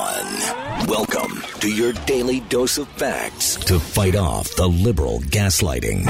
[0.00, 0.86] one.
[0.88, 6.00] Welcome to your daily dose of facts to fight off the liberal gaslighting.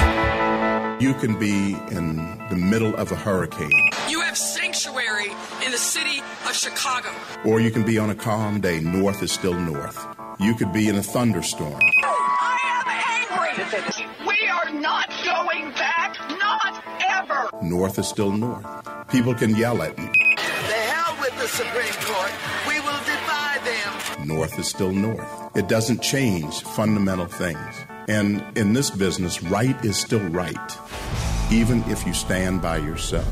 [1.01, 2.16] You can be in
[2.51, 3.70] the middle of a hurricane,
[4.08, 5.30] You have sanctuary
[5.64, 7.10] in the city of Chicago.
[7.44, 8.80] or you can be on a calm day.
[8.80, 9.98] North is still north.
[10.40, 11.80] You could be in a thunderstorm.
[11.80, 12.87] I am
[13.21, 14.06] angry.
[14.26, 16.10] We are not going back.
[16.41, 17.48] Not ever.
[17.62, 18.64] North is still north.
[19.09, 20.06] People can yell at you.
[20.06, 22.33] The hell with the Supreme Court.
[24.37, 25.57] North is still north.
[25.57, 27.75] It doesn't change fundamental things.
[28.07, 30.79] And in this business, right is still right,
[31.51, 33.27] even if you stand by yourself.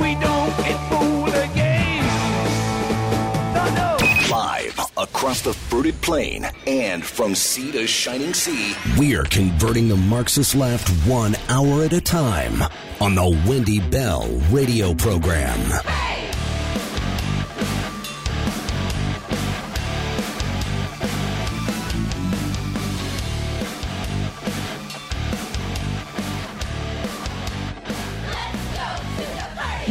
[0.00, 2.06] We don't get fooled again.
[3.52, 3.98] No, no.
[4.30, 10.54] Live across the fruited plain and from sea to shining sea, we're converting the Marxist
[10.54, 12.62] left one hour at a time
[13.02, 15.60] on the Wendy Bell radio program.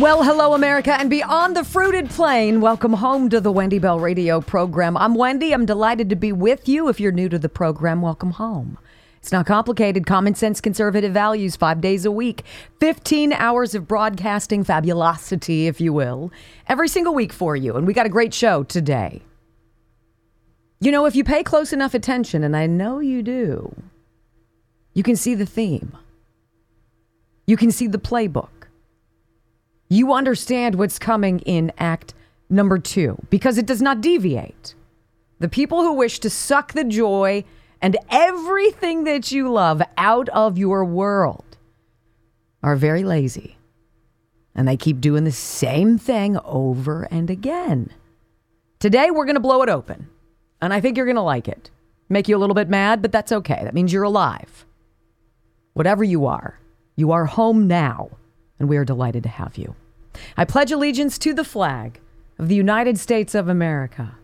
[0.02, 4.41] Well, hello, America, and beyond the fruited plain, welcome home to the Wendy Bell Radio
[4.41, 4.97] program.
[4.97, 5.53] I'm Wendy.
[5.53, 6.88] I'm delighted to be with you.
[6.88, 8.80] If you're new to the program, welcome home.
[9.17, 10.08] It's not complicated.
[10.08, 12.41] Common sense, conservative values, five days a week,
[12.80, 16.31] 15 hours of broadcasting fabulosity, if you will,
[16.67, 17.75] every single week for you.
[17.75, 19.21] And we got a great show today.
[20.80, 23.75] You know, if you pay close enough attention, and I know you do,
[24.95, 25.95] you can see the theme,
[27.45, 28.61] you can see the playbook
[29.92, 32.14] you understand what's coming in act
[32.50, 34.73] number two because it does not deviate.
[35.39, 37.44] The people who wish to suck the joy
[37.81, 41.58] and everything that you love out of your world
[42.64, 43.58] are very lazy.
[44.56, 47.92] And they keep doing the same thing over and again.
[48.80, 50.08] Today, we're going to blow it open.
[50.61, 51.70] And I think you're going to like it.
[52.08, 53.60] Make you a little bit mad, but that's okay.
[53.64, 54.65] That means you're alive.
[55.73, 56.60] Whatever you are,
[56.95, 58.11] you are home now
[58.60, 59.76] and we are delighted to have you.
[60.38, 61.99] I pledge allegiance to the flag
[62.38, 64.16] of the United States of America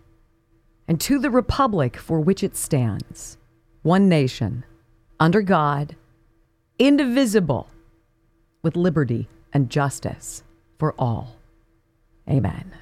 [0.87, 3.37] and to the republic for which it stands,
[3.83, 4.63] one nation,
[5.19, 5.95] under God,
[6.79, 7.69] indivisible,
[8.61, 10.43] with liberty and justice
[10.77, 11.35] for all.
[12.29, 12.73] Amen.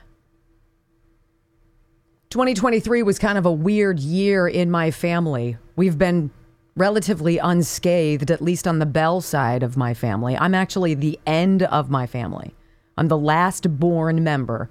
[2.30, 5.58] 2023 was kind of a weird year in my family.
[5.76, 6.32] We've been
[6.76, 10.36] relatively unscathed, at least on the Bell side of my family.
[10.36, 12.54] I'm actually the end of my family.
[12.98, 14.70] I'm the last born member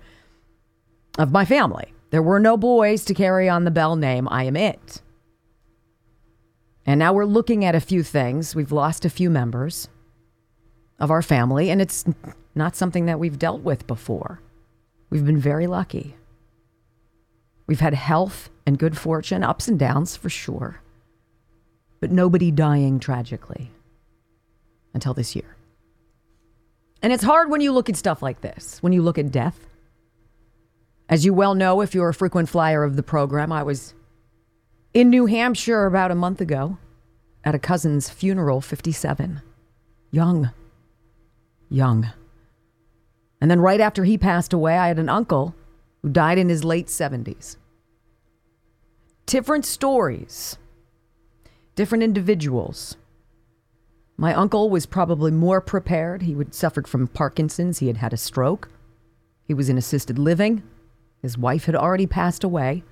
[1.19, 1.93] of my family.
[2.11, 4.29] There were no boys to carry on the Bell name.
[4.31, 5.03] I am it.
[6.87, 8.55] And now we're looking at a few things.
[8.55, 9.89] We've lost a few members
[10.99, 12.05] of our family, and it's
[12.55, 14.41] not something that we've dealt with before.
[15.11, 16.17] We've been very lucky.
[17.67, 20.81] We've had health and good fortune, ups and downs for sure
[22.05, 23.71] but nobody dying tragically
[24.93, 25.54] until this year.
[27.05, 29.67] And it's hard when you look at stuff like this, when you look at death.
[31.07, 33.93] As you well know, if you're a frequent flyer of the program, I was
[34.95, 36.79] in New Hampshire about a month ago
[37.45, 39.43] at a cousin's funeral, 57.
[40.13, 40.51] Young.
[41.69, 42.11] Young.
[43.39, 45.55] And then right after he passed away, I had an uncle
[46.01, 47.59] who died in his late 70s.
[49.27, 50.57] Different stories
[51.75, 52.97] different individuals.
[54.17, 56.23] My uncle was probably more prepared.
[56.23, 57.81] He had suffered from Parkinson's.
[57.81, 58.71] He had had a stroke.
[59.45, 60.63] He was in assisted living.
[61.21, 62.85] His wife had already passed away.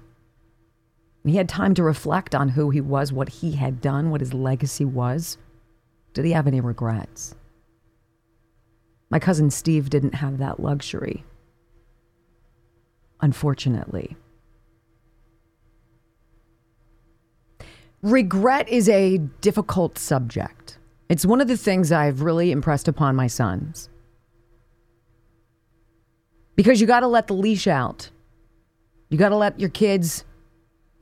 [1.24, 4.34] He had time to reflect on who he was, what he had done, what his
[4.34, 5.38] legacy was.
[6.14, 7.36] Did he have any regrets?
[9.08, 11.24] My cousin Steve didn't have that luxury.
[13.20, 14.16] Unfortunately.
[18.02, 20.78] Regret is a difficult subject.
[21.12, 23.90] It's one of the things I've really impressed upon my sons.
[26.56, 28.08] Because you got to let the leash out.
[29.10, 30.24] You got to let your kids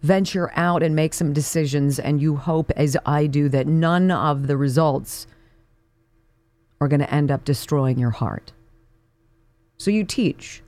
[0.02, 2.00] venture out and make some decisions.
[2.00, 5.28] And you hope, as I do, that none of the results
[6.80, 8.52] are going to end up destroying your heart.
[9.78, 10.60] So you teach.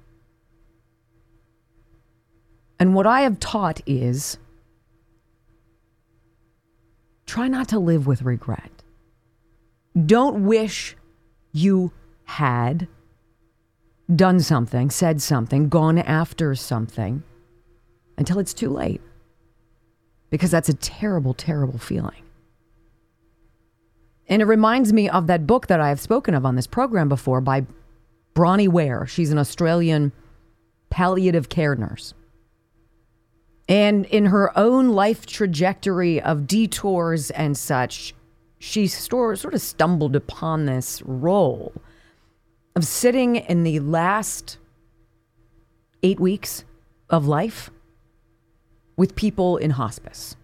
[2.79, 4.39] And what I have taught is
[7.27, 8.72] try not to live with regret.
[10.07, 10.97] Don't wish
[11.53, 11.93] you
[12.25, 12.89] had
[14.15, 17.23] done something, said something, gone after something
[18.17, 19.01] until it's too late.
[20.31, 22.23] Because that's a terrible, terrible feeling.
[24.29, 27.09] And it reminds me of that book that I have spoken of on this program
[27.09, 27.67] before by
[28.35, 29.07] Bronnie Ware.
[29.07, 30.13] She's an Australian
[30.89, 32.15] palliative care nurse.
[33.69, 38.15] And in her own life trajectory of detours and such,
[38.63, 41.73] she sort of stumbled upon this role
[42.77, 44.57] of sitting in the last
[46.05, 46.63] eight weeks
[47.11, 47.71] of life
[48.97, 50.37] with people in hospice,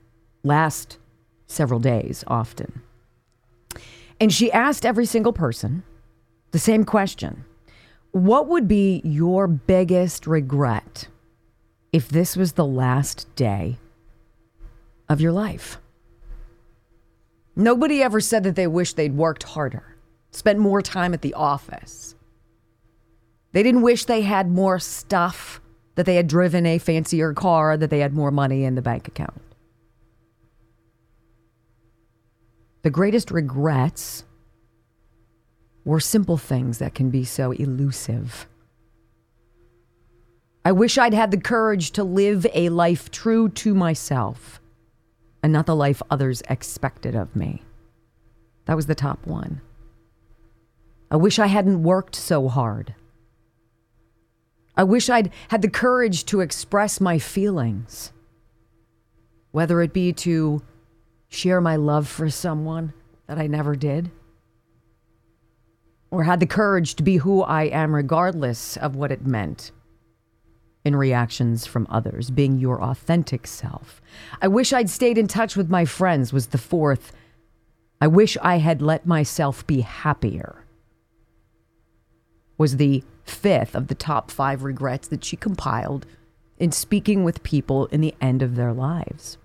[0.42, 0.98] last
[1.46, 2.82] several days often.
[4.18, 5.84] And she asked every single person
[6.50, 7.44] the same question
[8.10, 11.06] What would be your biggest regret
[11.92, 13.78] if this was the last day
[15.08, 15.78] of your life?
[17.58, 19.96] Nobody ever said that they wish they'd worked harder,
[20.30, 22.14] spent more time at the office.
[23.50, 25.60] They didn't wish they had more stuff,
[25.96, 29.08] that they had driven a fancier car, that they had more money in the bank
[29.08, 29.42] account.
[32.82, 34.24] The greatest regrets
[35.84, 38.46] were simple things that can be so elusive.
[40.64, 44.60] I wish I'd had the courage to live a life true to myself
[45.48, 47.62] and not the life others expected of me.
[48.66, 49.62] That was the top one.
[51.10, 52.94] I wish I hadn't worked so hard.
[54.76, 58.12] I wish I'd had the courage to express my feelings,
[59.52, 60.60] whether it be to
[61.30, 62.92] share my love for someone
[63.26, 64.10] that I never did,
[66.10, 69.72] or had the courage to be who I am regardless of what it meant
[70.88, 74.00] in reactions from others, being your authentic self.
[74.42, 77.12] I wish I'd stayed in touch with my friends, was the fourth.
[78.00, 80.64] I wish I had let myself be happier,
[82.56, 86.06] was the fifth of the top five regrets that she compiled
[86.58, 89.38] in speaking with people in the end of their lives.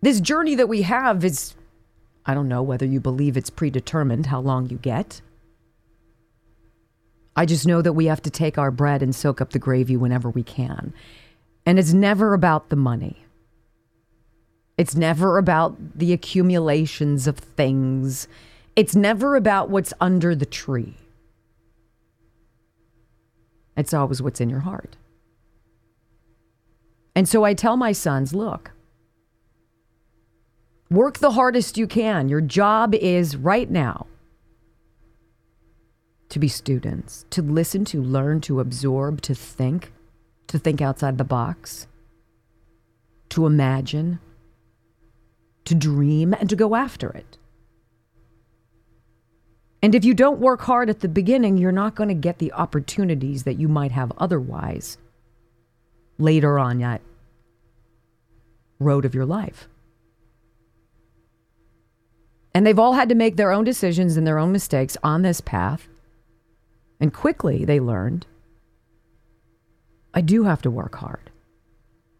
[0.00, 1.54] This journey that we have is,
[2.26, 5.20] I don't know whether you believe it's predetermined how long you get.
[7.36, 9.96] I just know that we have to take our bread and soak up the gravy
[9.96, 10.94] whenever we can.
[11.66, 13.24] And it's never about the money.
[14.76, 18.28] It's never about the accumulations of things.
[18.76, 20.96] It's never about what's under the tree.
[23.76, 24.96] It's always what's in your heart.
[27.16, 28.72] And so I tell my sons look,
[30.90, 32.28] work the hardest you can.
[32.28, 34.06] Your job is right now
[36.34, 39.92] to be students, to listen, to learn, to absorb, to think,
[40.48, 41.86] to think outside the box,
[43.28, 44.18] to imagine,
[45.64, 47.38] to dream, and to go after it.
[49.80, 52.52] And if you don't work hard at the beginning, you're not going to get the
[52.52, 54.98] opportunities that you might have otherwise
[56.18, 57.00] later on that
[58.80, 59.68] road of your life.
[62.52, 65.40] And they've all had to make their own decisions and their own mistakes on this
[65.40, 65.86] path.
[67.00, 68.26] And quickly they learned
[70.14, 71.30] I do have to work hard.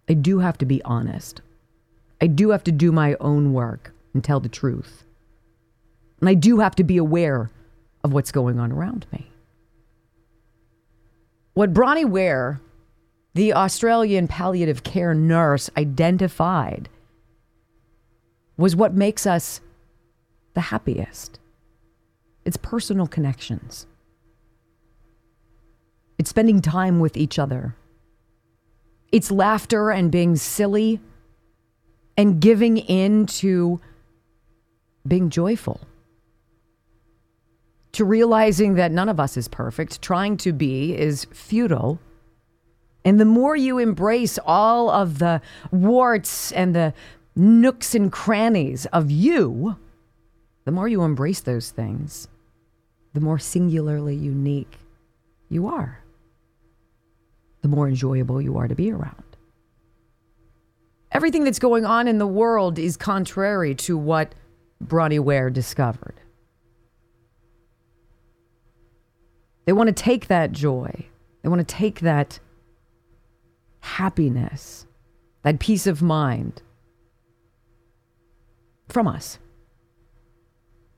[0.08, 1.40] I do have to be honest.
[2.20, 5.04] I do have to do my own work and tell the truth.
[6.20, 7.50] And I do have to be aware
[8.02, 9.30] of what's going on around me.
[11.54, 12.60] What Bronnie Ware,
[13.34, 16.88] the Australian palliative care nurse, identified
[18.56, 19.60] was what makes us
[20.54, 21.38] the happiest.
[22.44, 23.86] It's personal connections.
[26.18, 27.74] It's spending time with each other.
[29.10, 31.00] It's laughter and being silly
[32.16, 33.80] and giving in to
[35.06, 35.80] being joyful.
[37.92, 41.98] To realizing that none of us is perfect, trying to be is futile.
[43.04, 45.40] And the more you embrace all of the
[45.70, 46.94] warts and the
[47.36, 49.76] nooks and crannies of you,
[50.64, 52.28] the more you embrace those things,
[53.12, 54.78] the more singularly unique
[55.48, 56.03] you are
[57.64, 59.24] the more enjoyable you are to be around.
[61.10, 64.34] Everything that's going on in the world is contrary to what
[64.84, 66.20] Bronnie Ware discovered.
[69.64, 71.06] They want to take that joy,
[71.42, 72.38] they want to take that
[73.80, 74.86] happiness,
[75.42, 76.60] that peace of mind
[78.90, 79.38] from us.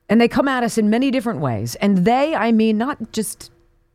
[0.08, 1.76] And they come at us in many different ways.
[1.76, 3.52] And they, I mean, not just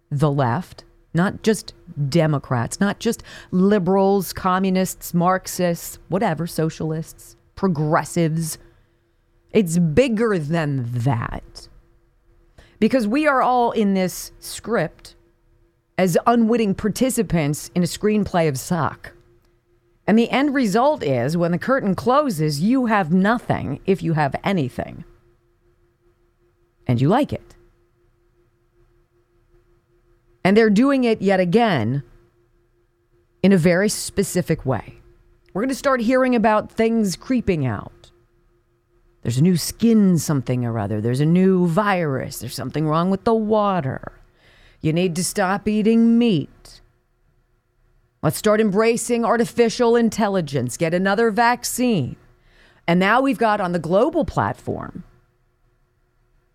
[0.10, 1.74] the left, not just
[2.10, 8.58] Democrats, not just liberals, communists, Marxists, whatever, socialists, progressives.
[9.52, 11.68] It's bigger than that.
[12.80, 15.16] Because we are all in this script
[15.98, 19.14] as unwitting participants in a screenplay of suck.
[20.08, 24.36] And the end result is when the curtain closes, you have nothing if you have
[24.44, 25.04] anything.
[26.88, 27.56] And you like it.
[30.44, 32.04] And they're doing it yet again
[33.44, 34.96] in a very specific way.
[35.54, 38.12] We're going to start hearing about things creeping out.
[39.22, 41.02] There's a new skin something or other.
[41.02, 42.40] There's a new virus.
[42.40, 44.14] There's something wrong with the water.
[44.82, 46.82] You need to stop eating meat.
[48.24, 52.16] Let's start embracing artificial intelligence, get another vaccine.
[52.88, 55.04] And now we've got on the global platform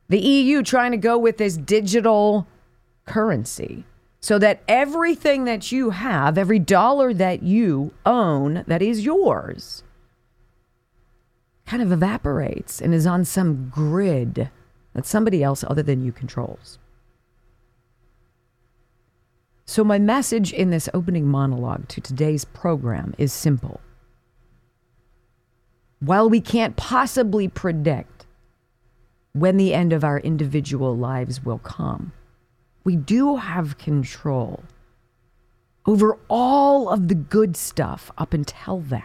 [0.08, 2.46] the EU trying to go with this digital
[3.06, 3.84] currency
[4.20, 9.84] so that everything that you have, every dollar that you own that is yours,
[11.64, 14.50] kind of evaporates and is on some grid
[14.94, 16.78] that somebody else other than you controls.
[19.64, 23.80] So, my message in this opening monologue to today's program is simple.
[25.98, 28.26] While we can't possibly predict
[29.32, 32.12] when the end of our individual lives will come,
[32.86, 34.62] we do have control
[35.86, 39.02] over all of the good stuff up until then.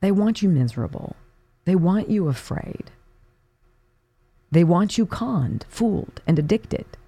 [0.00, 1.16] They want you miserable.
[1.64, 2.90] They want you afraid.
[4.50, 6.98] They want you conned, fooled, and addicted.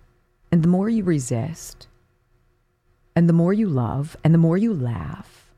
[0.50, 1.86] And the more you resist,
[3.14, 5.50] and the more you love, and the more you laugh,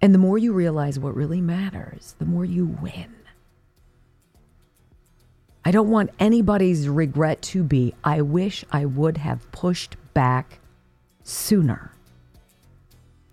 [0.00, 3.23] and the more you realize what really matters, the more you win.
[5.64, 10.58] I don't want anybody's regret to be, I wish I would have pushed back
[11.22, 11.90] sooner.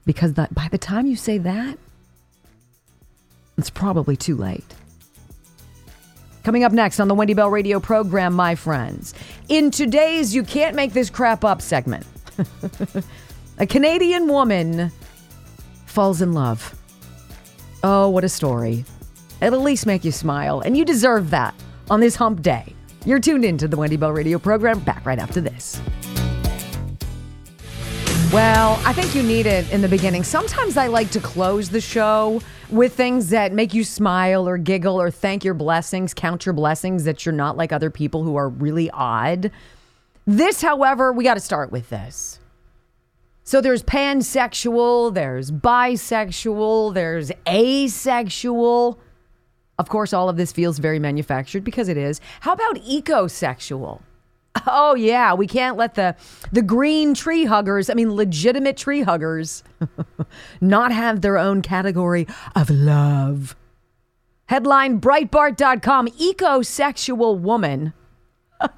[0.05, 1.77] Because that, by the time you say that,
[3.57, 4.63] it's probably too late.
[6.43, 9.13] Coming up next on the Wendy Bell Radio program, my friends.
[9.49, 12.07] In today's You Can't Make This Crap Up segment,
[13.59, 14.89] a Canadian woman
[15.85, 16.75] falls in love.
[17.83, 18.85] Oh, what a story.
[19.41, 21.53] It'll at least make you smile, and you deserve that
[21.91, 22.73] on this hump day.
[23.05, 24.79] You're tuned in to the Wendy Bell Radio program.
[24.79, 25.81] Back right after this.
[28.31, 30.23] Well, I think you need it in the beginning.
[30.23, 35.01] Sometimes I like to close the show with things that make you smile or giggle
[35.01, 38.47] or thank your blessings, count your blessings that you're not like other people who are
[38.47, 39.51] really odd.
[40.25, 42.39] This, however, we got to start with this.
[43.43, 48.97] So there's pansexual, there's bisexual, there's asexual.
[49.81, 52.21] Of course, all of this feels very manufactured because it is.
[52.41, 54.03] How about ecosexual?
[54.67, 56.15] Oh yeah, we can't let the
[56.51, 59.63] the green tree huggers, I mean legitimate tree huggers,
[60.61, 63.55] not have their own category of love.
[64.45, 67.93] Headline Breitbart.com Ecosexual woman.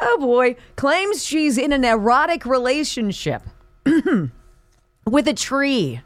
[0.00, 3.44] oh boy, claims she's in an erotic relationship
[5.06, 6.00] with a tree.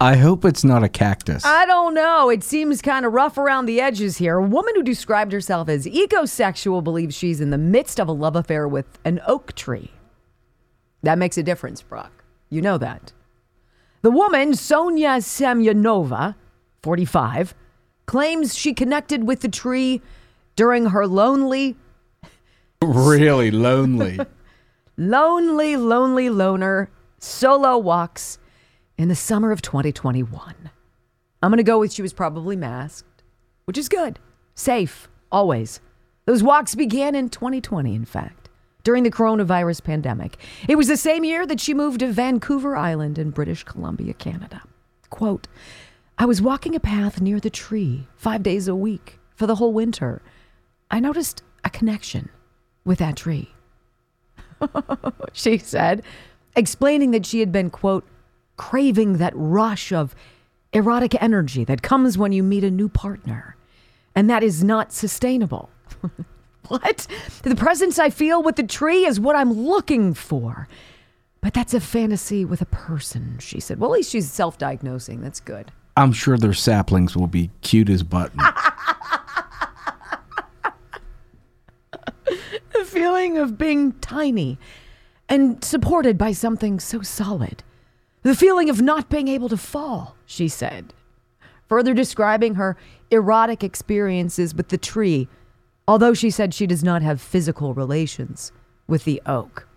[0.00, 1.44] I hope it's not a cactus.
[1.44, 2.30] I don't know.
[2.30, 4.36] It seems kind of rough around the edges here.
[4.36, 8.36] A woman who described herself as ecosexual believes she's in the midst of a love
[8.36, 9.90] affair with an oak tree.
[11.02, 12.24] That makes a difference, Brock.
[12.48, 13.12] You know that.
[14.02, 16.36] The woman, Sonia Semyonova,
[16.82, 17.54] 45,
[18.06, 20.00] claims she connected with the tree
[20.54, 21.76] during her lonely,
[22.82, 24.18] really lonely.
[24.96, 28.38] lonely, lonely loner solo walks
[28.96, 30.70] in the summer of 2021.
[31.42, 33.22] I'm going to go with she was probably masked,
[33.64, 34.18] which is good.
[34.54, 35.80] Safe, always.
[36.24, 38.48] Those walks began in 2020, in fact,
[38.82, 40.36] during the coronavirus pandemic.
[40.68, 44.62] It was the same year that she moved to Vancouver Island in British Columbia, Canada.
[45.10, 45.46] Quote,
[46.18, 49.72] I was walking a path near the tree five days a week for the whole
[49.72, 50.20] winter.
[50.90, 52.28] I noticed a connection
[52.84, 53.52] with that tree.
[55.32, 56.02] she said,
[56.58, 58.04] explaining that she had been, quote,
[58.56, 60.14] craving that rush of
[60.72, 63.56] erotic energy that comes when you meet a new partner.
[64.14, 65.70] And that is not sustainable.
[66.68, 67.06] what?
[67.42, 70.68] The presence I feel with the tree is what I'm looking for.
[71.40, 73.78] But that's a fantasy with a person, she said.
[73.78, 75.20] Well, at least she's self diagnosing.
[75.20, 75.70] That's good.
[75.96, 78.38] I'm sure their saplings will be cute as button.
[82.72, 84.58] the feeling of being tiny
[85.28, 87.62] and supported by something so solid.
[88.22, 90.92] The feeling of not being able to fall, she said,
[91.68, 92.76] further describing her
[93.10, 95.28] erotic experiences with the tree,
[95.86, 98.52] although she said she does not have physical relations
[98.86, 99.68] with the oak.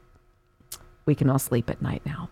[1.05, 2.29] We can all sleep at night now.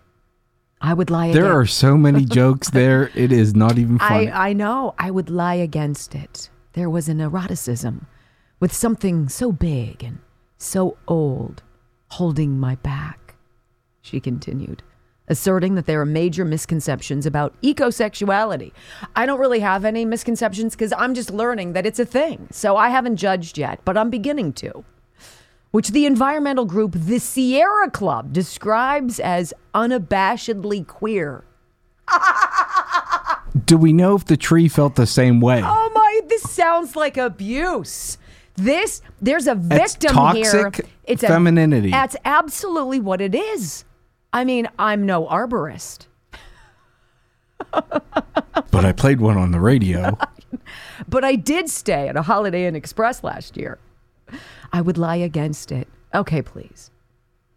[0.82, 3.12] I would lie There again- are so many jokes there.
[3.14, 4.30] It is not even funny.
[4.32, 4.96] I, I know.
[4.98, 6.50] I would lie against it.
[6.74, 8.08] There was an eroticism
[8.62, 10.20] with something so big and
[10.58, 11.64] so old
[12.10, 13.36] holding my back,
[14.02, 14.84] she continued.
[15.30, 18.72] asserting that there are major misconceptions about ecosexuality.
[19.16, 22.48] I don't really have any misconceptions because I'm just learning that it's a thing.
[22.52, 24.84] So I haven't judged yet, but I'm beginning to.
[25.72, 31.44] Which the environmental group The Sierra Club describes as unabashedly queer.
[33.66, 35.62] Do we know if the tree felt the same way?
[35.64, 38.18] Oh my, this sounds like abuse.
[38.60, 40.72] This, there's a It's victim here.
[41.06, 41.90] It's femininity.
[41.90, 43.86] A, that's absolutely what it is.
[44.32, 46.08] I mean, I'm no arborist.
[48.72, 50.18] But I played one on the radio.
[51.10, 53.80] but I did stay at a Holiday Inn Express last year.
[54.72, 55.88] I would lie against it.
[56.14, 56.92] Okay, please.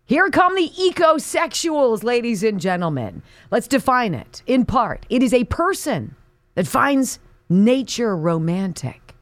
[0.04, 3.22] Here come the ecosexuals, ladies and gentlemen.
[3.50, 4.42] Let's define it.
[4.46, 6.16] In part, it is a person
[6.54, 7.18] that finds
[7.48, 9.14] nature romantic,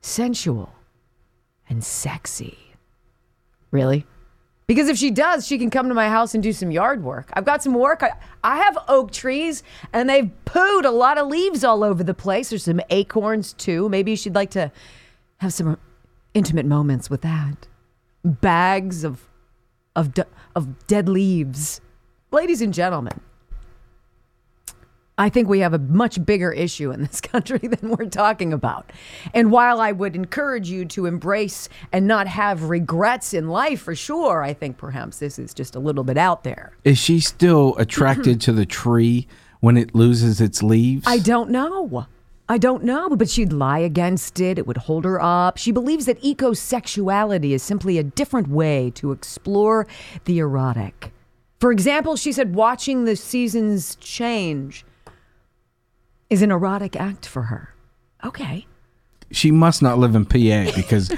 [0.00, 0.74] sensual,
[1.70, 2.58] and sexy.
[3.70, 4.04] Really?
[4.66, 7.30] Because if she does, she can come to my house and do some yard work.
[7.32, 8.02] I've got some work.
[8.02, 8.12] I,
[8.44, 12.50] I have oak trees and they've pooed a lot of leaves all over the place.
[12.50, 13.88] There's some acorns too.
[13.88, 14.70] Maybe she'd like to
[15.38, 15.76] have some
[16.34, 17.66] intimate moments with that.
[18.24, 19.26] Bags of
[19.96, 21.80] of de- of dead leaves.
[22.30, 23.20] Ladies and gentlemen,
[25.20, 28.90] I think we have a much bigger issue in this country than we're talking about.
[29.34, 33.94] And while I would encourage you to embrace and not have regrets in life for
[33.94, 36.72] sure, I think perhaps this is just a little bit out there.
[36.84, 39.28] Is she still attracted to the tree
[39.60, 41.04] when it loses its leaves?
[41.06, 42.06] I don't know.
[42.48, 44.58] I don't know, but she'd lie against it.
[44.58, 45.58] It would hold her up.
[45.58, 49.86] She believes that ecosexuality is simply a different way to explore
[50.24, 51.12] the erotic.
[51.60, 54.86] For example, she said watching the seasons change
[56.30, 57.74] is an erotic act for her.
[58.24, 58.66] Okay.
[59.30, 61.12] she must not live in PA because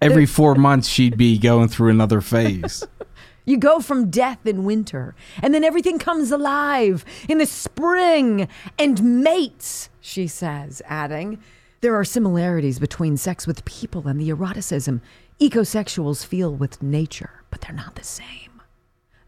[0.00, 2.84] every four months she'd be going through another phase.
[3.44, 8.46] You go from death in winter, and then everything comes alive in the spring
[8.78, 11.38] and mates, she says, adding,
[11.80, 15.00] There are similarities between sex with people and the eroticism
[15.40, 18.60] ecosexuals feel with nature, but they're not the same.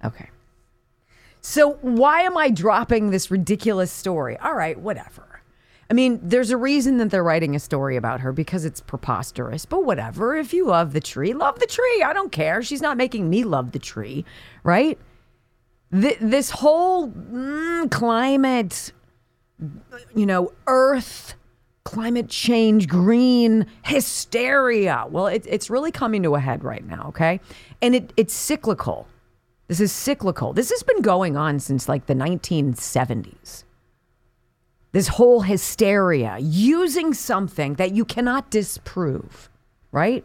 [0.04, 0.28] Okay.
[1.42, 4.37] So, why am I dropping this ridiculous story?
[4.38, 5.31] All right, whatever.
[5.90, 9.64] I mean, there's a reason that they're writing a story about her because it's preposterous,
[9.66, 10.37] but whatever.
[10.37, 12.03] If you love the tree, love the tree.
[12.05, 12.62] I don't care.
[12.62, 14.24] She's not making me love the tree,
[14.62, 14.96] right?
[15.92, 18.92] Th- this whole mm, climate,
[20.14, 21.35] you know, earth,
[21.83, 25.07] climate change, green hysteria.
[25.09, 27.40] Well, it, it's really coming to a head right now, okay?
[27.83, 29.09] And it, it's cyclical.
[29.70, 30.52] This is cyclical.
[30.52, 33.62] This has been going on since like the 1970s.
[34.90, 39.48] This whole hysteria, using something that you cannot disprove,
[39.92, 40.24] right?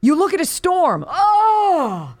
[0.00, 1.04] You look at a storm.
[1.06, 2.16] Oh,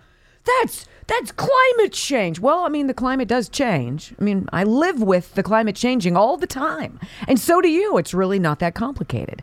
[0.46, 2.38] that's that's climate change.
[2.38, 4.14] Well, I mean, the climate does change.
[4.20, 7.00] I mean, I live with the climate changing all the time.
[7.26, 7.98] And so do you.
[7.98, 9.42] It's really not that complicated.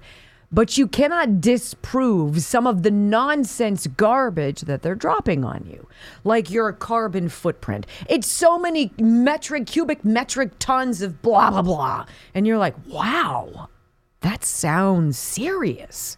[0.51, 5.87] But you cannot disprove some of the nonsense garbage that they're dropping on you,
[6.23, 7.85] like your carbon footprint.
[8.07, 12.05] It's so many metric, cubic metric tons of blah, blah, blah.
[12.33, 13.69] And you're like, wow,
[14.21, 16.17] that sounds serious.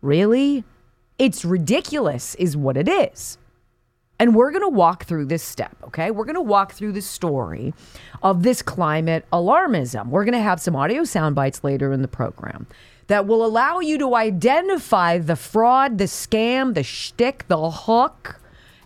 [0.00, 0.64] Really?
[1.18, 3.36] It's ridiculous, is what it is.
[4.20, 6.10] And we're going to walk through this step, okay?
[6.10, 7.74] We're going to walk through the story
[8.22, 10.08] of this climate alarmism.
[10.08, 12.66] We're going to have some audio sound bites later in the program
[13.08, 18.40] that will allow you to identify the fraud, the scam, the shtick, the hook,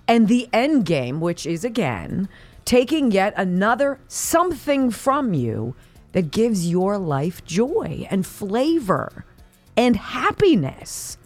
[0.08, 2.28] and the end game, which is again
[2.64, 5.74] taking yet another something from you
[6.12, 9.24] that gives your life joy and flavor
[9.76, 11.18] and happiness.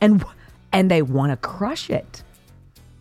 [0.00, 0.24] And
[0.72, 2.22] and they want to crush it.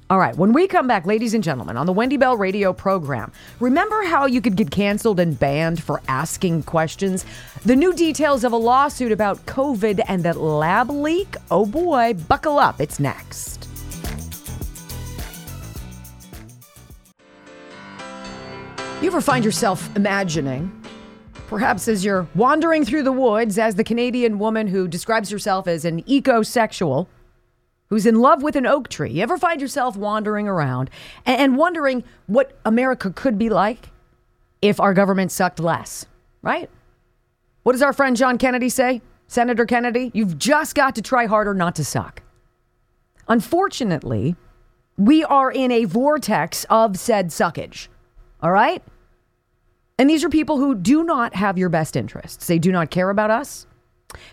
[0.08, 3.32] All right, when we come back, ladies and gentlemen, on the Wendy Bell radio program,
[3.60, 7.26] remember how you could get canceled and banned for asking questions?
[7.65, 11.36] The new details of a lawsuit about COVID and that lab leak?
[11.50, 13.68] Oh boy, buckle up, it's next.
[19.02, 20.72] You ever find yourself imagining,
[21.48, 25.84] perhaps as you're wandering through the woods, as the Canadian woman who describes herself as
[25.84, 27.08] an ecosexual?
[27.89, 29.12] Who's in love with an oak tree.
[29.12, 30.89] You ever find yourself wandering around
[31.26, 33.89] and wondering what America could be like
[34.62, 36.06] if our government sucked less,
[36.41, 36.69] right?
[37.63, 39.02] What does our friend John Kennedy say?
[39.28, 42.21] Senator Kennedy, you've just got to try harder not to suck.
[43.28, 44.36] Unfortunately,
[44.98, 47.88] we are in a vortex of said suckage,
[48.41, 48.84] all right?
[49.98, 52.48] And these are people who do not have your best interests.
[52.48, 53.65] They do not care about us.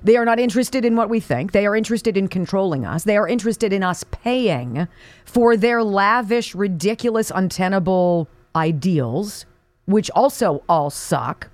[0.03, 1.53] They are not interested in what we think.
[1.53, 3.05] They are interested in controlling us.
[3.05, 4.87] They are interested in us paying
[5.25, 9.47] for their lavish, ridiculous, untenable ideals,
[9.87, 11.49] which also all suck.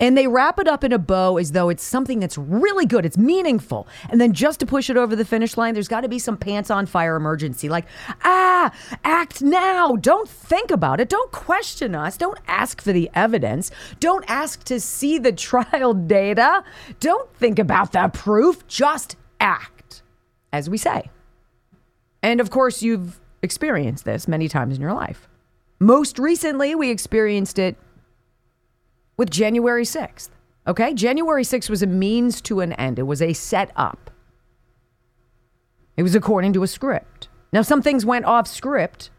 [0.00, 3.04] And they wrap it up in a bow as though it's something that's really good,
[3.04, 3.86] it's meaningful.
[4.08, 6.38] And then just to push it over the finish line, there's got to be some
[6.38, 7.68] pants on fire emergency.
[7.68, 7.84] Like,
[8.24, 8.72] ah,
[9.04, 9.96] act now.
[9.96, 11.10] Don't think about it.
[11.10, 12.16] Don't question us.
[12.16, 13.70] Don't ask for the evidence.
[14.00, 16.64] Don't ask to see the trial data.
[16.98, 18.66] Don't think about the proof.
[18.66, 20.02] Just act,
[20.52, 21.10] as we say.
[22.22, 25.28] And of course, you've experienced this many times in your life.
[25.78, 27.76] Most recently, we experienced it
[29.20, 30.30] with January 6th.
[30.66, 30.94] Okay?
[30.94, 34.10] January 6th was a means to an end, it was a setup.
[35.98, 37.28] It was according to a script.
[37.52, 39.10] Now, some things went off script,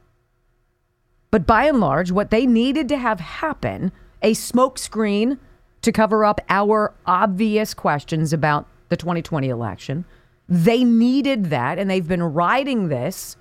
[1.30, 3.92] but by and large, what they needed to have happen
[4.24, 5.38] a smokescreen
[5.84, 10.06] to cover up our obvious questions about the 2020 election.
[10.50, 13.38] They needed that, and they've been riding this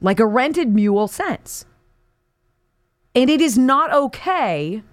[0.00, 1.64] like a rented mule since.
[3.16, 4.84] And it is not okay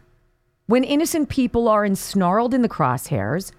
[0.66, 3.52] when innocent people are ensnarled in the crosshairs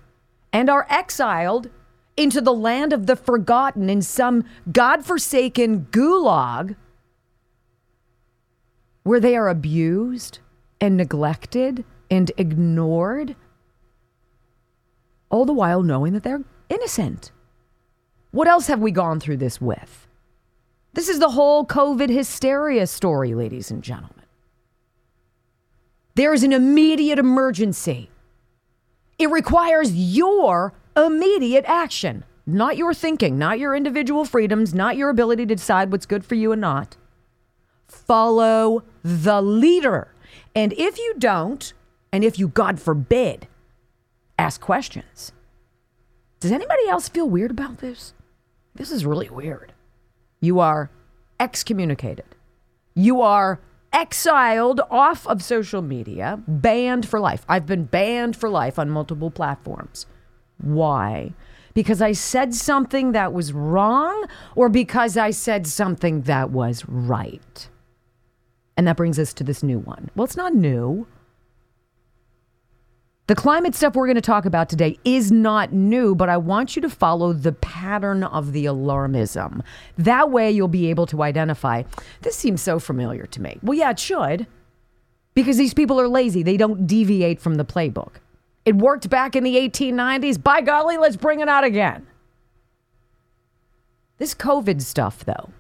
[0.53, 1.69] and are exiled
[2.17, 6.77] into the land of the forgotten in some godforsaken gulag
[9.03, 10.39] where they are abused
[10.81, 13.37] and neglected and ignored,
[15.31, 17.33] all the while knowing that they're innocent.
[18.31, 20.07] What else have we gone through this with?
[20.95, 24.24] This is the whole COVID hysteria story, ladies and gentlemen.
[26.15, 28.11] There is an immediate emergency.
[29.19, 35.47] It requires your immediate action, not your thinking, not your individual freedoms, not your ability
[35.47, 36.97] to decide what's good for you and not.
[37.89, 40.15] Follow the leader.
[40.55, 41.73] And if you don't,
[42.13, 43.49] and if you, God forbid,
[44.39, 45.33] ask questions,
[46.39, 48.15] does anybody else feel weird about this?
[48.75, 49.73] This is really weird.
[50.41, 50.91] You are
[51.41, 52.37] excommunicated.
[52.95, 53.61] You are
[53.95, 57.45] exiled off of social media, banned for life.
[57.49, 60.07] I've been banned for life on multiple platforms.
[60.59, 61.33] Why?
[61.73, 67.69] Because I said something that was wrong or because I said something that was right?
[68.77, 70.11] And that brings us to this new one.
[70.15, 71.07] Well, it's not new.
[73.27, 76.77] The climate stuff we're going to talk about today is not new, but I want
[76.77, 79.63] you to follow the pattern of the alarmism.
[79.97, 81.85] That way, you'll be able to identify
[82.21, 83.59] this seems so familiar to me.
[83.63, 84.47] Well, yeah, it should,
[85.33, 86.43] because these people are lazy.
[86.43, 88.17] They don't deviate from the playbook.
[88.67, 90.43] It worked back in the 1890s.
[90.43, 92.07] By golly, let's bring it out again.
[94.19, 95.51] This COVID stuff, though,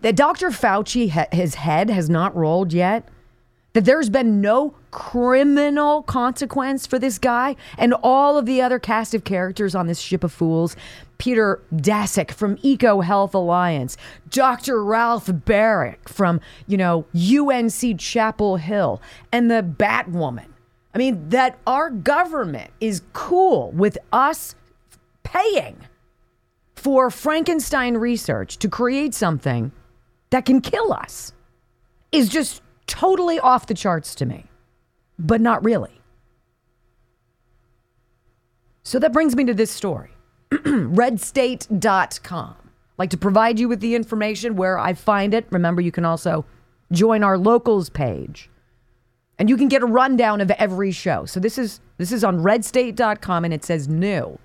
[0.00, 0.50] that Dr.
[0.50, 3.08] Fauci, his head has not rolled yet
[3.72, 9.14] that there's been no criminal consequence for this guy and all of the other cast
[9.14, 10.76] of characters on this ship of fools.
[11.18, 13.96] Peter Daszak from Eco Health Alliance,
[14.30, 14.82] Dr.
[14.82, 20.46] Ralph Baric from, you know, UNC Chapel Hill, and the Batwoman.
[20.94, 24.54] I mean, that our government is cool with us
[25.22, 25.76] paying
[26.74, 29.70] for Frankenstein research to create something
[30.30, 31.32] that can kill us
[32.10, 34.46] is just totally off the charts to me,
[35.18, 36.02] but not really.
[38.82, 40.10] So that brings me to this story
[40.50, 42.56] redstate.com.
[42.98, 45.46] Like to provide you with the information where I find it.
[45.50, 46.44] Remember, you can also
[46.90, 48.50] join our locals page
[49.38, 51.24] and you can get a rundown of every show.
[51.24, 54.38] So this is this is on redstate.com and it says new.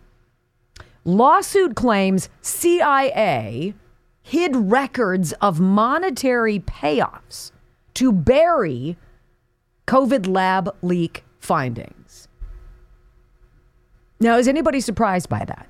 [1.03, 3.73] Lawsuit claims CIA
[4.21, 7.51] hid records of monetary payoffs
[7.95, 8.97] to bury
[9.87, 12.27] COVID lab leak findings.
[14.19, 15.67] Now, is anybody surprised by that?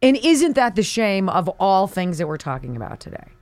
[0.00, 3.32] And isn't that the shame of all things that we're talking about today?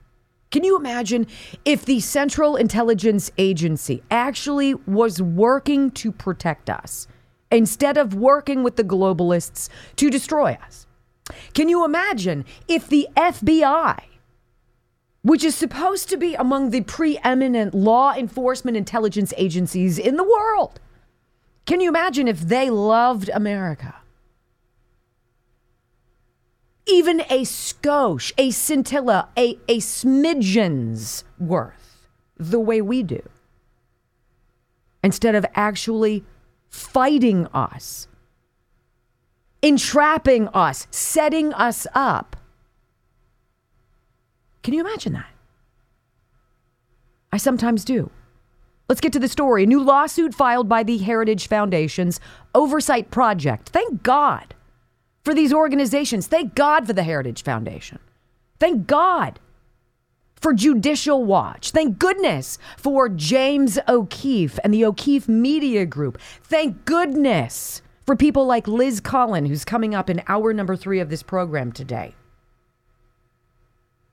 [0.49, 1.27] Can you imagine
[1.65, 7.07] if the Central Intelligence Agency actually was working to protect us
[7.51, 10.87] instead of working with the globalists to destroy us?
[11.53, 13.99] Can you imagine if the FBI
[15.27, 20.79] which is supposed to be among the preeminent law enforcement intelligence agencies in the world.
[21.65, 23.95] Can you imagine if they loved America?
[26.87, 33.21] Even a skosh, a scintilla, a, a smidgen's worth, the way we do,
[35.03, 36.23] instead of actually
[36.69, 38.07] fighting us,
[39.61, 42.36] entrapping us, setting us up
[44.67, 45.29] can you imagine that?
[47.31, 48.11] I sometimes do.
[48.89, 49.63] Let's get to the story.
[49.63, 52.19] A new lawsuit filed by the Heritage Foundation's
[52.53, 53.69] Oversight Project.
[53.69, 54.53] Thank God
[55.23, 56.27] for these organizations.
[56.27, 57.99] Thank God for the Heritage Foundation.
[58.59, 59.39] Thank God
[60.35, 61.71] for Judicial Watch.
[61.71, 66.19] Thank goodness for James O'Keefe and the O'Keefe Media Group.
[66.43, 71.09] Thank goodness for people like Liz Collin, who's coming up in hour number three of
[71.09, 72.16] this program today.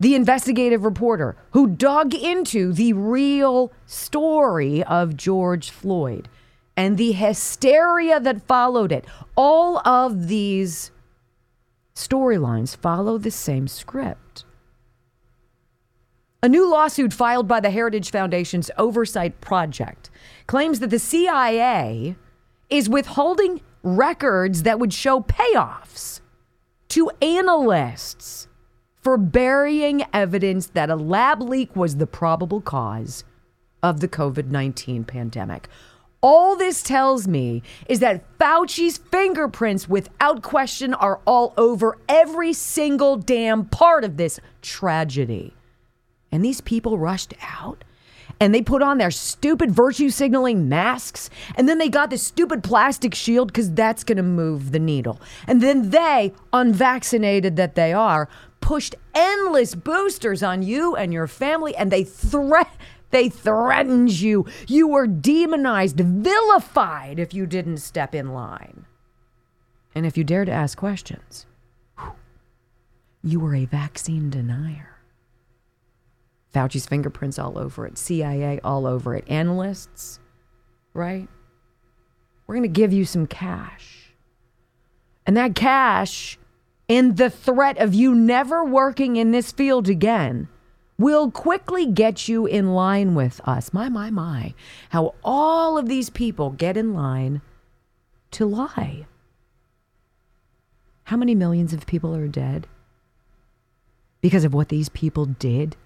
[0.00, 6.28] The investigative reporter who dug into the real story of George Floyd
[6.76, 9.04] and the hysteria that followed it.
[9.36, 10.90] All of these
[11.94, 14.44] storylines follow the same script.
[16.42, 20.10] A new lawsuit filed by the Heritage Foundation's Oversight Project
[20.46, 22.16] claims that the CIA
[22.68, 26.20] is withholding records that would show payoffs
[26.88, 28.48] to analysts
[29.04, 33.22] for burying evidence that a lab leak was the probable cause
[33.82, 35.68] of the COVID 19 pandemic.
[36.22, 43.16] All this tells me is that Fauci's fingerprints, without question, are all over every single
[43.16, 45.54] damn part of this tragedy.
[46.32, 47.84] And these people rushed out
[48.40, 52.64] and they put on their stupid virtue signaling masks and then they got this stupid
[52.64, 55.20] plastic shield because that's going to move the needle.
[55.46, 58.28] And then they, unvaccinated that they are,
[58.64, 62.70] pushed endless boosters on you and your family and they threat
[63.10, 64.46] they threatened you.
[64.66, 68.86] You were demonized, vilified if you didn't step in line.
[69.94, 71.44] And if you dared to ask questions,
[73.22, 74.96] you were a vaccine denier.
[76.52, 80.18] Fauci's fingerprints all over it, CIA all over it, analysts,
[80.94, 81.28] right?
[82.46, 84.14] We're going to give you some cash.
[85.26, 86.38] And that cash
[86.88, 90.48] and the threat of you never working in this field again
[90.98, 93.72] will quickly get you in line with us.
[93.72, 94.54] My, my, my.
[94.90, 97.40] How all of these people get in line
[98.32, 99.06] to lie.
[101.04, 102.66] How many millions of people are dead
[104.20, 105.76] because of what these people did?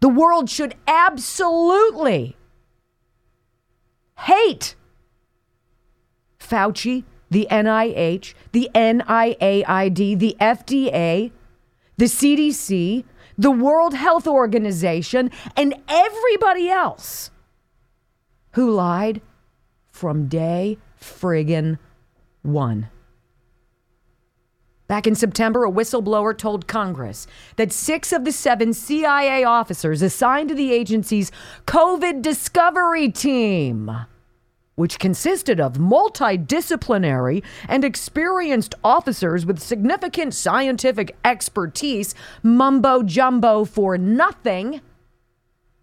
[0.00, 2.36] The world should absolutely
[4.18, 4.76] hate
[6.38, 11.30] Fauci, the NIH, the NIAID, the FDA,
[11.96, 13.04] the CDC,
[13.36, 17.30] the World Health Organization, and everybody else
[18.52, 19.20] who lied
[19.90, 21.78] from day friggin'
[22.42, 22.88] one.
[24.88, 30.48] Back in September, a whistleblower told Congress that six of the seven CIA officers assigned
[30.48, 31.30] to the agency's
[31.66, 34.06] COVID discovery team
[34.78, 42.14] which consisted of multidisciplinary and experienced officers with significant scientific expertise,
[42.44, 44.80] mumbo jumbo for nothing,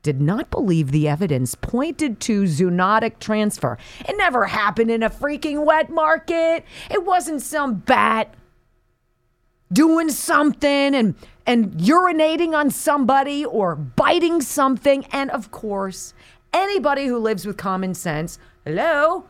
[0.02, 3.78] did not believe the evidence pointed to zoonotic transfer.
[4.08, 6.64] It never happened in a freaking wet market.
[6.90, 8.34] It wasn't some bat
[9.74, 16.14] doing something and and urinating on somebody or biting something and of course
[16.54, 19.26] anybody who lives with common sense Hello?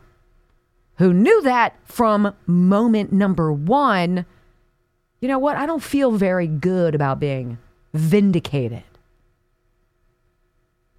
[0.96, 4.24] Who knew that from moment number one?
[5.20, 5.56] You know what?
[5.56, 7.58] I don't feel very good about being
[7.92, 8.84] vindicated.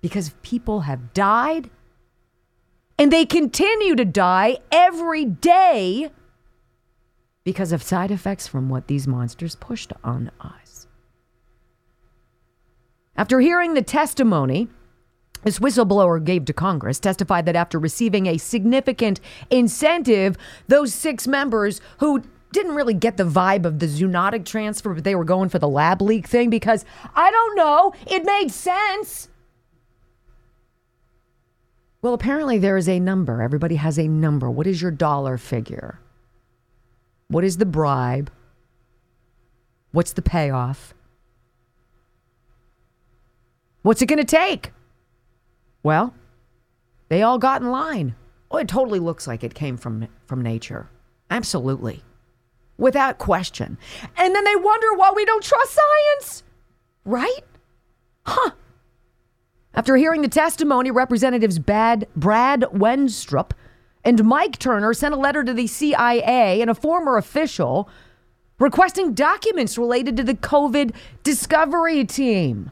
[0.02, 1.72] Because people have died
[3.00, 6.12] and they continue to die every day
[7.44, 10.88] because of side effects from what these monsters pushed on us.
[13.16, 14.68] After hearing the testimony
[15.44, 19.20] this whistleblower gave to Congress testified that after receiving a significant
[19.50, 25.04] incentive, those six members who didn't really get the vibe of the zoonotic transfer, but
[25.04, 29.30] they were going for the lab leak thing because I don't know, it made sense.
[32.02, 33.42] Well, apparently there is a number.
[33.42, 34.50] Everybody has a number.
[34.50, 36.00] What is your dollar figure?
[37.28, 38.32] What is the bribe?
[39.92, 40.94] What's the payoff?
[43.82, 44.72] What's it going to take?
[45.88, 46.14] Well,
[47.08, 48.14] they all got in line.
[48.52, 50.90] Oh, it totally looks like it came from from nature.
[51.32, 52.04] Absolutely.
[52.78, 53.78] Without question.
[54.18, 56.44] And then they wonder why we don't trust science.
[57.06, 57.40] Right?
[58.26, 58.52] Huh.
[59.74, 63.52] After hearing the testimony, Representatives Bad, Brad Wenstrup
[64.04, 67.88] and Mike Turner sent a letter to the CIA and a former official
[68.60, 72.72] requesting documents related to the COVID discovery team.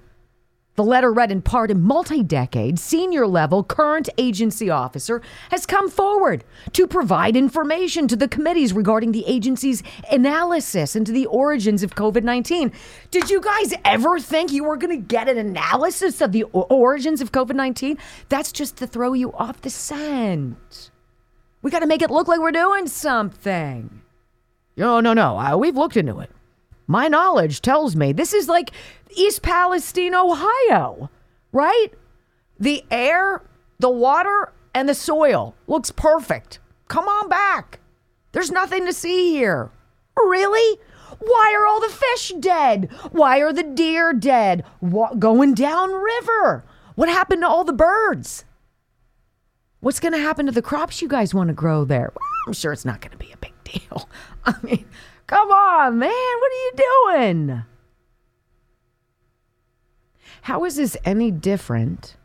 [0.76, 5.90] The letter read in part a multi decade, senior level, current agency officer has come
[5.90, 11.96] forward to provide information to the committees regarding the agency's analysis into the origins of
[11.96, 12.74] COVID 19.
[13.10, 17.22] Did you guys ever think you were going to get an analysis of the origins
[17.22, 17.98] of COVID 19?
[18.28, 20.92] That's just to throw you off the scent.
[21.62, 24.02] We got to make it look like we're doing something.
[24.76, 25.40] No, no, no.
[25.40, 26.35] Uh, we've looked into it.
[26.88, 28.72] My knowledge tells me this is like
[29.16, 31.10] East Palestine, Ohio,
[31.52, 31.88] right?
[32.60, 33.42] The air,
[33.80, 36.60] the water, and the soil looks perfect.
[36.88, 37.80] Come on back.
[38.34, 39.72] There's nothing to see here.
[40.18, 40.80] Really?
[41.20, 42.90] Why are all the fish dead?
[43.12, 44.66] Why are the deer dead?
[44.80, 46.66] What, going down river?
[46.96, 48.46] What happened to all the birds?
[49.80, 52.12] What's going to happen to the crops you guys want to grow there?
[52.48, 54.10] I'm sure it's not going to be a big deal.
[54.46, 54.86] I mean,
[55.28, 56.10] come on, man.
[56.10, 57.64] What are you doing?
[60.44, 62.16] How is this any different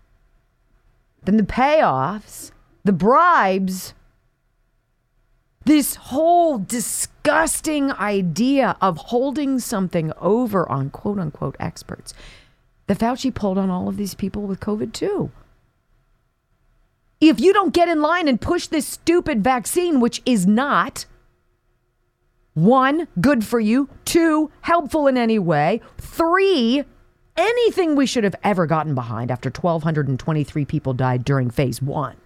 [1.24, 2.50] than the payoffs,
[2.84, 3.94] the bribes,
[5.64, 12.12] this whole disgusting idea of holding something over on quote unquote experts?
[12.88, 15.30] The Fauci pulled on all of these people with COVID too.
[17.20, 21.06] If you don't get in line and push this stupid vaccine, which is not,
[22.54, 26.84] one, good for you, two, helpful in any way, three,
[27.36, 32.16] anything we should have ever gotten behind after 1,223 people died during phase one,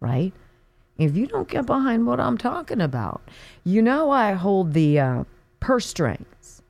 [0.00, 0.32] right?
[0.96, 3.22] If you don't get behind what I'm talking about,
[3.64, 5.24] you know I hold the uh,
[5.60, 6.62] purse strings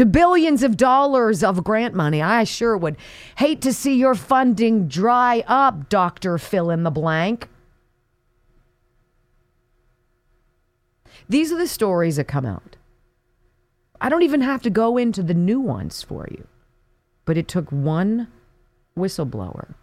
[0.00, 2.22] to billions of dollars of grant money.
[2.22, 2.96] I sure would
[3.36, 6.38] hate to see your funding dry up, Dr.
[6.38, 7.49] Fill in the blank.
[11.30, 12.74] These are the stories that come out.
[14.00, 16.48] I don't even have to go into the nuance for you,
[17.24, 18.26] but it took one
[18.98, 19.74] whistleblower.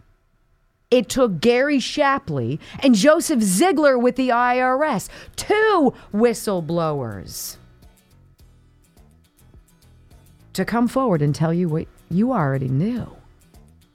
[0.90, 7.56] It took Gary Shapley and Joseph Ziegler with the IRS, two whistleblowers,
[10.52, 13.16] to come forward and tell you what you already knew,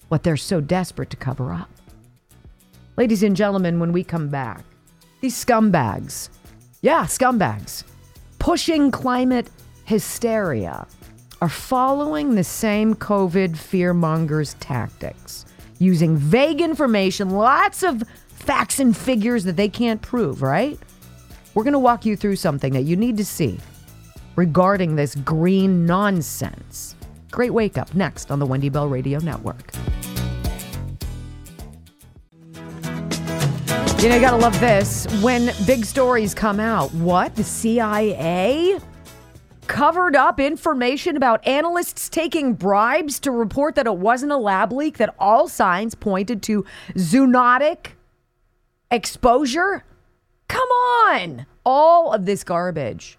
[0.08, 1.70] what they're so desperate to cover up.
[2.98, 4.66] Ladies and gentlemen, when we come back,
[5.22, 6.30] these scumbags,
[6.84, 7.86] yeah, scumbags,
[8.39, 9.50] pushing climate
[9.86, 10.86] hysteria,
[11.41, 15.46] are following the same COVID fearmongers' tactics,
[15.80, 20.78] using vague information, lots of facts and figures that they can't prove, right?
[21.56, 23.60] We're going to walk you through something that you need to see
[24.36, 26.96] regarding this green nonsense.
[27.32, 29.72] Great wake up next on the Wendy Bell Radio Network.
[34.04, 35.08] You know, you gotta love this.
[35.22, 37.38] When big stories come out, what?
[37.38, 38.78] The CIA
[39.68, 44.98] covered up information about analysts taking bribes to report that it wasn't a lab leak,
[44.98, 47.92] that all signs pointed to zoonotic
[48.92, 49.86] exposure?
[50.50, 51.46] Come on!
[51.66, 53.18] All of this garbage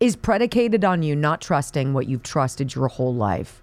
[0.00, 3.62] is predicated on you not trusting what you've trusted your whole life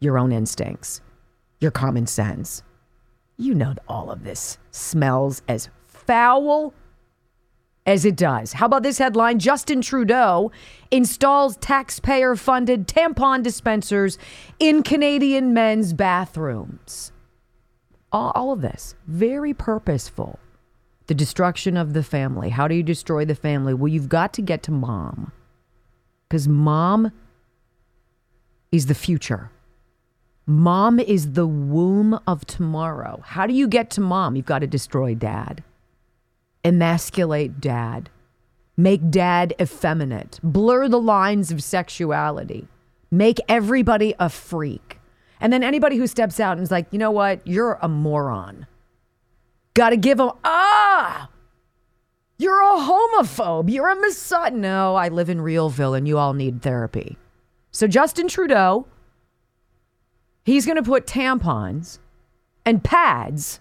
[0.00, 1.02] your own instincts,
[1.60, 2.62] your common sense.
[3.36, 5.68] You know all of this smells as
[6.06, 6.74] foul
[7.86, 8.54] as it does.
[8.54, 9.38] How about this headline?
[9.38, 10.50] Justin Trudeau
[10.90, 14.18] installs taxpayer funded tampon dispensers
[14.58, 17.12] in Canadian men's bathrooms.
[18.10, 20.38] All, all, of this, very purposeful.
[21.06, 22.48] The destruction of the family.
[22.48, 23.74] How do you destroy the family?
[23.74, 25.32] Well, you've got to get to mom
[26.28, 27.12] because mom
[28.72, 29.50] is the future.
[30.46, 33.22] Mom is the womb of tomorrow.
[33.24, 34.36] How do you get to mom?
[34.36, 35.62] You've got to destroy dad,
[36.64, 38.10] emasculate dad,
[38.76, 42.68] make dad effeminate, blur the lines of sexuality,
[43.10, 44.98] make everybody a freak.
[45.40, 48.66] And then anybody who steps out and is like, you know what, you're a moron.
[49.74, 51.28] Got to give them, ah,
[52.38, 53.70] you're a homophobe.
[53.70, 54.60] You're a misogynist.
[54.60, 57.16] No, I live in Realville and you all need therapy.
[57.70, 58.86] So Justin Trudeau,
[60.44, 61.98] he's going to put tampons
[62.64, 63.60] and pads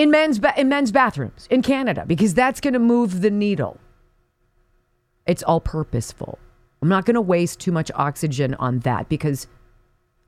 [0.00, 3.78] in men's ba- in men's bathrooms in Canada because that's going to move the needle.
[5.26, 6.38] It's all purposeful.
[6.80, 9.46] I'm not going to waste too much oxygen on that because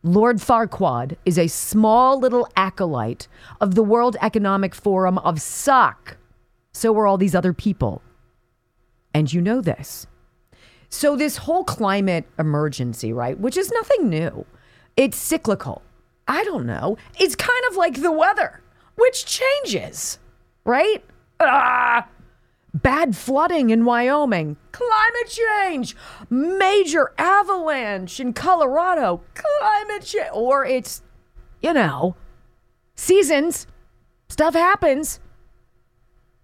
[0.03, 3.29] Lord Farquaad is a small little acolyte
[3.63, 6.19] of the World Economic Forum of suck.
[6.73, 8.03] So are all these other people.
[9.15, 10.07] And you know this.
[10.91, 14.45] So, this whole climate emergency, right, which is nothing new,
[14.99, 15.81] it's cyclical.
[16.29, 16.99] I don't know.
[17.19, 18.62] It's kind of like the weather,
[18.97, 20.19] which changes,
[20.65, 21.05] right?
[21.41, 22.09] Ah,
[22.75, 25.97] bad flooding in Wyoming, climate change,
[26.31, 30.31] major avalanche in Colorado, climate change.
[30.33, 31.03] Or it's,
[31.61, 32.17] you know,
[32.95, 33.67] seasons,
[34.29, 35.21] stuff happens.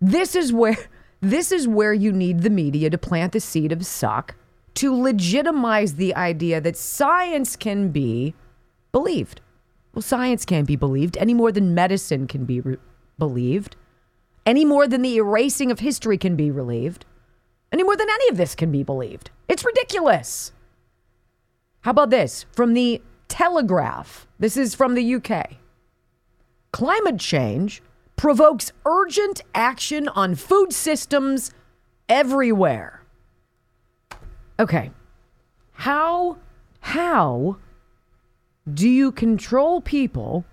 [0.01, 0.77] This is where
[1.21, 4.37] this is where you need the media to plant the seed of suck
[4.75, 8.35] to legitimize the idea that science can be
[8.93, 9.41] believed.
[9.99, 12.77] Well, science can't be believed any more than medicine can be re-
[13.19, 13.75] believed,
[14.47, 17.05] any more than the erasing of history can be relieved.
[17.73, 19.33] any more than any of this can be believed.
[19.49, 20.53] It's ridiculous.
[21.81, 24.29] How about this from the Telegraph?
[24.39, 25.55] This is from the UK.
[26.71, 27.83] Climate change
[28.15, 31.51] provokes urgent action on food systems
[32.09, 33.03] everywhere.
[34.61, 34.93] Okay.
[35.73, 36.37] How
[36.79, 37.57] how
[38.75, 40.45] do you control people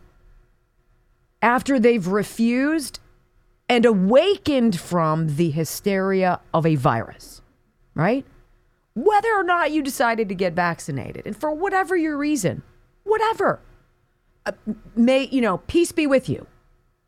[1.42, 3.00] after they've refused
[3.68, 7.42] and awakened from the hysteria of a virus,
[7.94, 8.26] right?
[8.94, 12.64] Whether or not you decided to get vaccinated, and for whatever your reason,
[13.04, 13.60] whatever,
[14.46, 14.54] uh,
[14.96, 16.48] may, you know, peace be with you.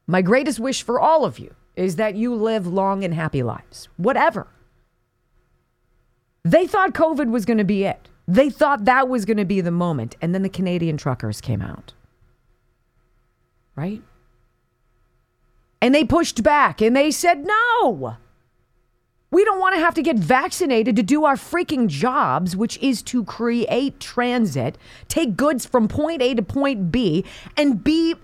[0.07, 3.87] My greatest wish for all of you is that you live long and happy lives,
[3.97, 4.47] whatever.
[6.43, 8.09] They thought COVID was going to be it.
[8.27, 10.15] They thought that was going to be the moment.
[10.21, 11.93] And then the Canadian truckers came out.
[13.75, 14.01] Right?
[15.81, 18.17] And they pushed back and they said, no.
[19.29, 23.01] We don't want to have to get vaccinated to do our freaking jobs, which is
[23.03, 24.77] to create transit,
[25.09, 27.25] take goods from point A to point B,
[27.55, 28.15] and be,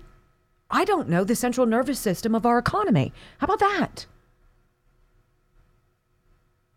[0.70, 3.12] I don't know, the central nervous system of our economy.
[3.38, 4.06] How about that?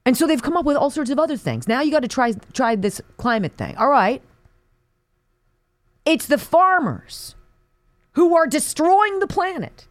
[0.08, 1.68] And so they've come up with all sorts of other things.
[1.68, 3.76] Now you got to try try this climate thing.
[3.76, 4.24] All right.
[6.06, 7.36] It's the farmers
[8.14, 9.90] who are destroying the planet.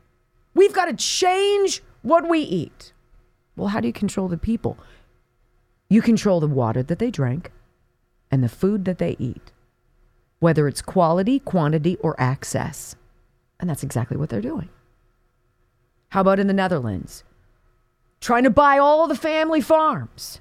[0.55, 2.95] We've got to change what we eat.
[3.57, 4.79] Well, how do you control the people?
[5.91, 7.53] You control the water that they drink
[8.31, 9.53] and the food that they eat,
[10.39, 12.97] whether it's quality, quantity, or access.
[13.61, 14.71] And that's exactly what they're doing.
[16.09, 17.23] How about in the Netherlands?
[18.21, 20.41] Trying to buy all the family farms.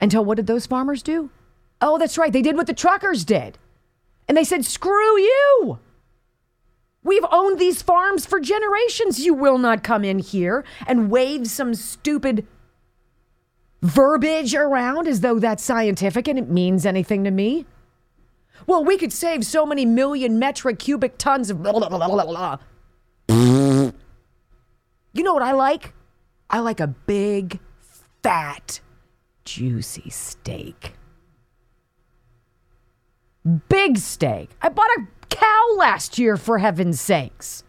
[0.00, 1.30] Until what did those farmers do?
[1.80, 2.32] Oh, that's right.
[2.32, 3.58] They did what the truckers did.
[4.28, 5.78] And they said, screw you.
[7.04, 9.20] We've owned these farms for generations.
[9.20, 12.46] You will not come in here and wave some stupid
[13.82, 17.66] verbiage around as though that's scientific and it means anything to me.
[18.66, 22.24] Well, we could save so many million metric cubic tons of blah, blah, blah, blah,
[22.24, 22.58] blah.
[25.12, 25.92] You know what I like?
[26.48, 27.60] I like a big,
[28.22, 28.80] fat,
[29.44, 30.94] juicy steak.
[33.68, 34.50] Big steak.
[34.62, 37.64] I bought a cow last year, for heaven's sakes.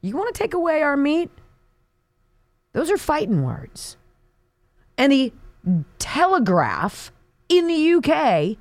[0.00, 1.30] You want to take away our meat?
[2.72, 3.96] Those are fighting words.
[4.96, 5.32] And the
[5.98, 7.12] Telegraph
[7.48, 8.56] in the UK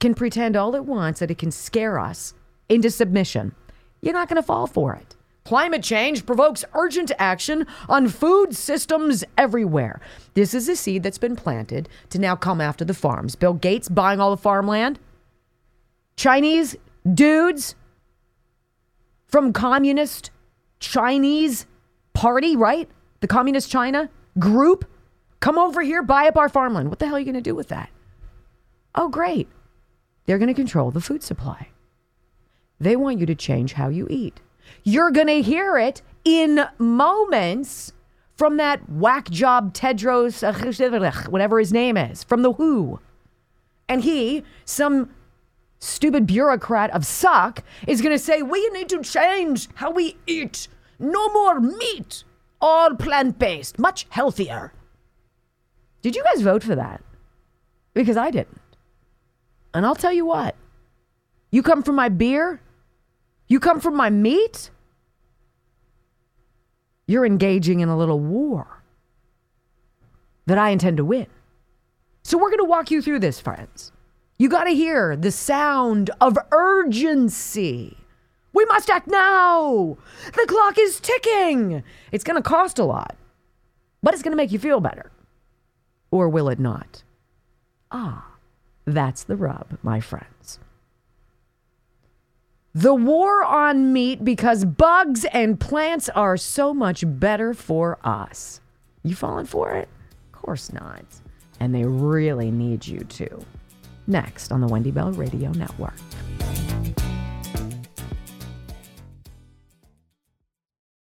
[0.00, 2.34] can pretend all it wants that it can scare us
[2.68, 3.54] into submission.
[4.00, 5.16] You're not going to fall for it.
[5.48, 9.98] Climate change provokes urgent action on food systems everywhere.
[10.34, 13.34] This is a seed that's been planted to now come after the farms.
[13.34, 14.98] Bill Gates buying all the farmland.
[16.16, 16.76] Chinese
[17.14, 17.76] dudes
[19.26, 20.30] from communist
[20.80, 21.64] Chinese
[22.12, 22.90] party, right?
[23.20, 24.84] The communist China group
[25.40, 26.90] come over here, buy up our farmland.
[26.90, 27.88] What the hell are you going to do with that?
[28.94, 29.48] Oh, great.
[30.26, 31.68] They're going to control the food supply.
[32.78, 34.42] They want you to change how you eat.
[34.84, 37.92] You're going to hear it in moments
[38.36, 40.42] from that whack job Tedros,
[41.30, 43.00] whatever his name is, from the WHO.
[43.88, 45.10] And he, some
[45.78, 50.68] stupid bureaucrat of suck, is going to say, We need to change how we eat.
[50.98, 52.24] No more meat,
[52.60, 54.72] all plant based, much healthier.
[56.02, 57.02] Did you guys vote for that?
[57.94, 58.60] Because I didn't.
[59.74, 60.54] And I'll tell you what
[61.50, 62.60] you come for my beer,
[63.48, 64.70] you come from my meat,
[67.06, 68.82] you're engaging in a little war
[70.46, 71.26] that I intend to win.
[72.22, 73.92] So we're going to walk you through this, friends.
[74.38, 77.96] You got to hear the sound of urgency.
[78.52, 79.96] We must act now.
[80.26, 81.82] The clock is ticking.
[82.12, 83.16] It's going to cost a lot,
[84.02, 85.10] but it's going to make you feel better.
[86.10, 87.02] Or will it not?
[87.90, 88.36] Ah,
[88.84, 90.58] that's the rub, my friends.
[92.78, 98.60] The war on meat because bugs and plants are so much better for us.
[99.02, 99.88] You falling for it?
[100.32, 101.04] Of course not.
[101.58, 103.44] And they really need you to.
[104.06, 105.96] Next on the Wendy Bell Radio Network.